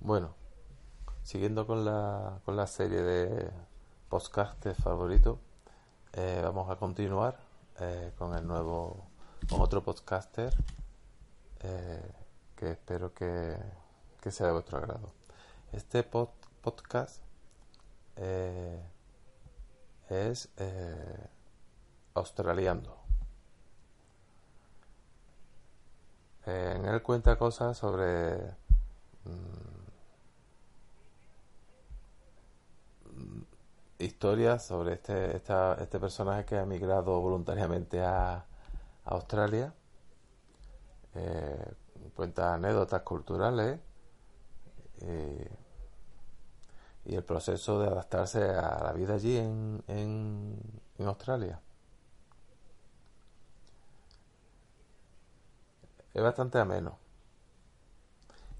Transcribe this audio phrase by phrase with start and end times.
[0.00, 0.34] Bueno,
[1.22, 3.50] siguiendo con la, con la serie de
[4.10, 5.38] podcastes favoritos,
[6.12, 7.38] eh, vamos a continuar
[7.80, 9.06] eh, con el nuevo,
[9.48, 10.52] con otro podcaster
[11.60, 12.12] eh,
[12.54, 13.56] que espero que,
[14.30, 15.10] sea de vuestro agrado.
[15.72, 17.22] Este podcast
[20.10, 20.50] es
[22.12, 23.01] australiano.
[26.46, 28.36] En él cuenta cosas sobre
[29.24, 29.72] mm,
[33.98, 38.46] historias sobre este, este personaje que ha emigrado voluntariamente a,
[39.04, 39.74] Australia.
[41.16, 41.72] Eh,
[42.14, 43.80] cuenta anécdotas culturales
[45.00, 45.50] eh,
[47.04, 51.60] y el proceso de adaptarse a la vida allí en, en Australia.
[56.14, 56.98] Es bastante ameno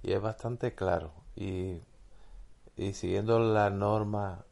[0.02, 1.80] y es bastante claro y,
[2.76, 4.44] y siguiendo la norma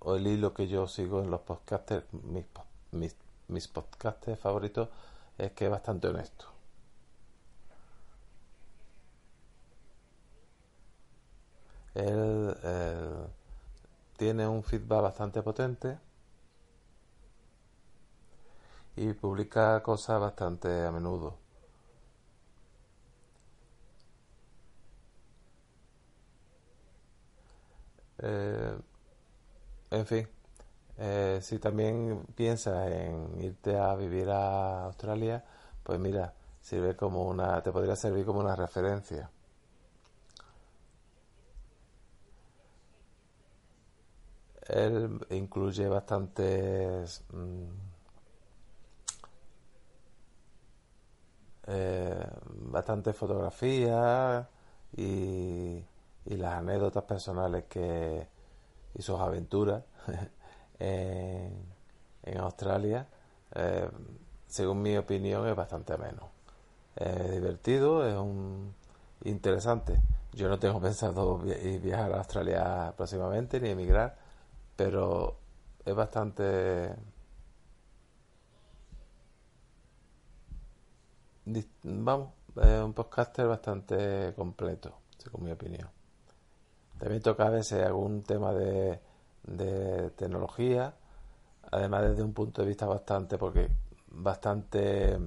[0.00, 2.44] o el hilo que yo sigo en los podcasters, mis,
[2.92, 3.16] mis,
[3.48, 4.88] mis podcasters favoritos,
[5.38, 6.46] es que es bastante honesto.
[11.94, 12.54] Él,
[14.16, 15.98] tiene un feedback bastante potente
[18.96, 21.43] y publica cosas bastante a menudo.
[28.26, 28.78] Eh,
[29.90, 30.28] en fin,
[30.98, 35.44] eh, si también piensas en irte a vivir a Australia,
[35.82, 39.30] pues mira, sirve como una, te podría servir como una referencia.
[44.68, 47.64] Él incluye bastantes mm,
[51.66, 52.26] eh,
[52.72, 54.46] bastantes fotografías
[54.96, 55.82] y,
[56.26, 58.26] y las anécdotas personales que
[58.94, 59.82] y sus aventuras
[60.78, 61.74] en,
[62.38, 63.06] Australia,
[63.54, 63.88] eh,
[64.46, 66.30] según mi opinión, es bastante ameno.
[66.96, 68.74] Es divertido, es un
[69.24, 70.00] interesante.
[70.32, 74.16] Yo no tengo pensado viajar a Australia próximamente ni emigrar,
[74.76, 75.36] pero
[75.84, 76.94] es bastante
[81.82, 85.88] vamos, es un podcaster bastante completo, según mi opinión.
[86.98, 89.00] También toca a veces algún tema de,
[89.44, 90.94] de tecnología,
[91.70, 93.68] además desde un punto de vista bastante, porque
[94.08, 95.18] bastante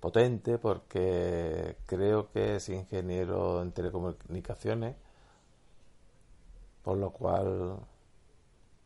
[0.00, 4.96] potente, porque creo que es ingeniero en telecomunicaciones,
[6.82, 7.78] por lo cual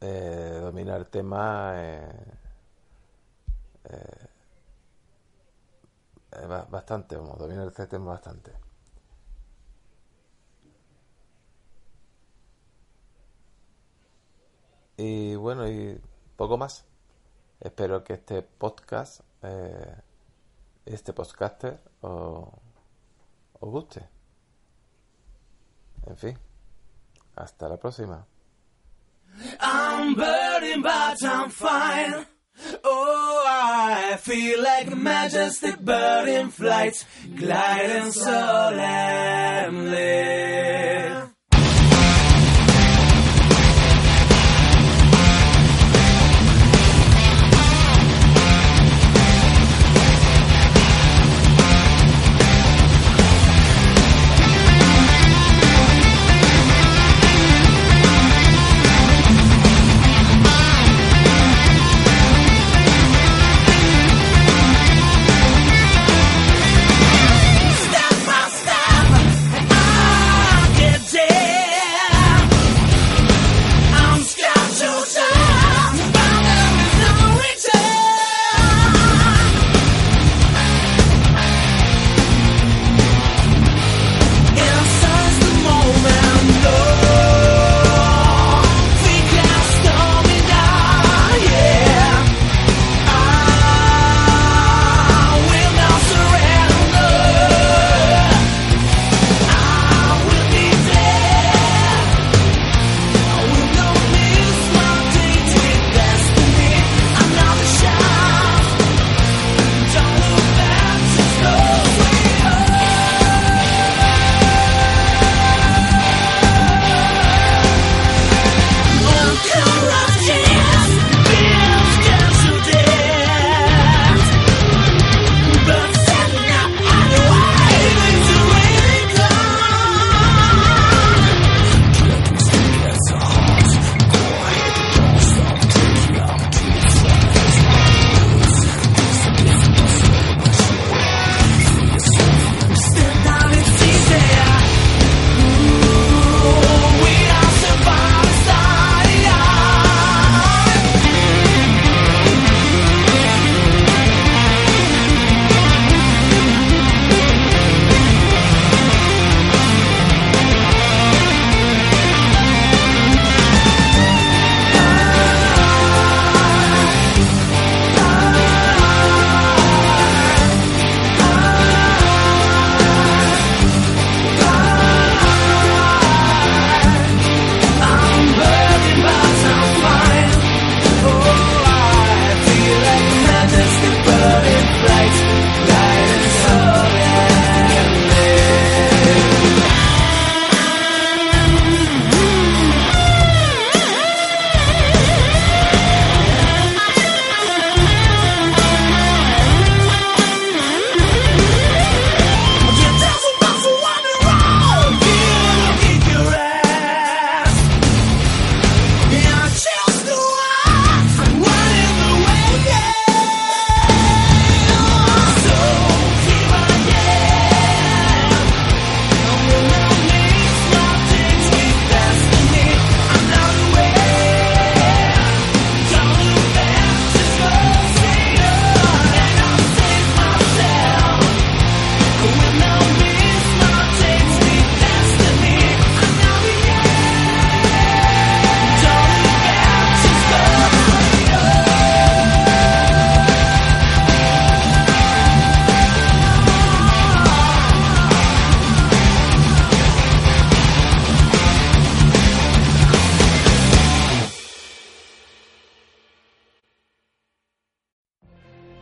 [0.00, 2.08] eh, dominar el tema eh,
[6.32, 8.52] eh, bastante, dominar este tema bastante.
[14.98, 15.96] Y bueno, y
[16.36, 16.84] poco más.
[17.60, 19.94] Espero que este podcast, eh,
[20.84, 22.48] este podcaster, os,
[23.60, 24.08] os guste.
[26.04, 26.36] En fin,
[27.36, 28.26] hasta la próxima.
[29.60, 32.26] I'm burning but I'm fine.
[32.82, 37.04] Oh, I feel like majestic burning flights
[37.36, 39.06] gliding solemnly.